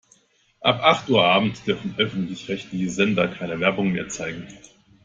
[0.61, 4.47] Ab acht Uhr abends dürfen öffentlich-rechtliche Sender keine Werbung mehr zeigen.